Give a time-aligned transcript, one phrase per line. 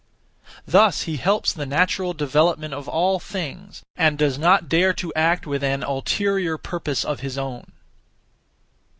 [0.65, 5.45] Thus he helps the natural development of all things, and does not dare to act
[5.45, 7.71] (with an ulterior purpose of his own).